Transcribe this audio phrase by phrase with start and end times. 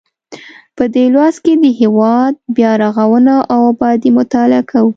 [0.77, 4.89] په دې لوست کې د هیواد بیا رغونه او ابادي مطالعه کوو.